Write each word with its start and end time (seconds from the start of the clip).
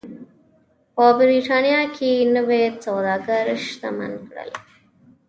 په 0.95 1.05
برېټانیا 1.19 1.81
کې 1.95 2.11
نوي 2.35 2.63
سوداګر 2.85 3.43
شتمن 3.67 4.13
کړل. 4.27 4.49